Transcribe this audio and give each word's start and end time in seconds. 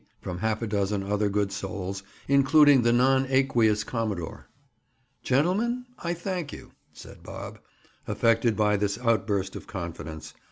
from 0.19 0.39
half 0.39 0.63
a 0.63 0.65
dozen 0.65 1.03
other 1.03 1.29
good 1.29 1.51
souls, 1.51 2.01
including 2.27 2.81
the 2.81 2.91
non 2.91 3.27
aqueous 3.29 3.83
commodore. 3.83 4.47
"Gentlemen, 5.21 5.85
I 5.99 6.15
thank 6.15 6.51
you," 6.51 6.71
said 6.91 7.21
Bob, 7.21 7.59
affected 8.07 8.57
by 8.57 8.77
this 8.77 8.97
outburst 8.97 9.55
of 9.55 9.67
confidence. 9.67 10.33